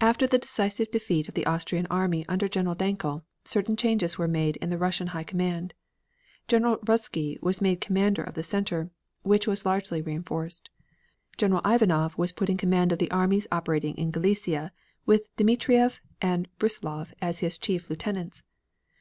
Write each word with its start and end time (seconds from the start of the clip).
After 0.00 0.26
the 0.26 0.36
decisive 0.36 0.90
defeat 0.90 1.28
of 1.28 1.34
the 1.34 1.46
Austrian 1.46 1.86
army 1.88 2.26
under 2.28 2.48
General 2.48 2.74
Dankl, 2.74 3.22
certain 3.44 3.76
changes 3.76 4.18
were 4.18 4.26
made 4.26 4.56
in 4.56 4.68
the 4.68 4.78
Russian 4.78 5.06
High 5.14 5.22
Command. 5.22 5.74
General 6.48 6.78
Ruzsky 6.78 7.40
was 7.40 7.60
made 7.60 7.80
commander 7.80 8.24
of 8.24 8.34
the 8.34 8.42
center, 8.42 8.90
which 9.22 9.46
was 9.46 9.64
largely 9.64 10.02
reinforced. 10.02 10.70
General 11.36 11.62
Ivanov 11.64 12.18
was 12.18 12.32
put 12.32 12.50
in 12.50 12.56
command 12.56 12.90
of 12.90 12.98
the 12.98 13.12
armies 13.12 13.46
operating 13.52 13.94
in 13.96 14.10
Galicia 14.10 14.72
with 15.06 15.30
Dmitrieff 15.36 16.00
and 16.20 16.48
Brussilov 16.58 17.12
as 17.22 17.38
his 17.38 17.56
chief 17.56 17.88
lieutenants. 17.88 18.42